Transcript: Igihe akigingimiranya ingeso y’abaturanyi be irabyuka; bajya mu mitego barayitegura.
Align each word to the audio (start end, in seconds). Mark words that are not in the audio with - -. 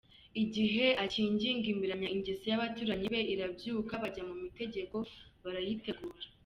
Igihe 0.43 0.85
akigingimiranya 1.03 2.07
ingeso 2.15 2.45
y’abaturanyi 2.47 3.05
be 3.13 3.21
irabyuka; 3.33 3.93
bajya 4.03 4.23
mu 4.29 4.35
mitego 4.43 4.97
barayitegura. 5.43 6.25